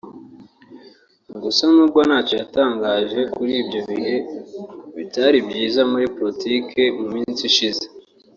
Gusa 1.43 1.63
n’ubwo 1.73 1.99
ntacyo 2.07 2.35
yatangaje 2.41 3.19
kuri 3.33 3.51
ibyo 3.61 3.79
bihe 3.89 4.15
bitari 4.97 5.37
byiza 5.47 5.81
muri 5.91 6.05
politiki 6.17 6.81
mu 6.97 7.07
minsi 7.15 7.41
ishize 7.51 7.85